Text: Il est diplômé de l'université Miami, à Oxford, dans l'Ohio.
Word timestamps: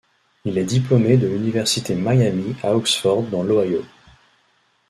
Il 0.45 0.57
est 0.57 0.63
diplômé 0.65 1.15
de 1.15 1.27
l'université 1.27 1.93
Miami, 1.93 2.55
à 2.63 2.75
Oxford, 2.75 3.21
dans 3.29 3.43
l'Ohio. 3.43 3.83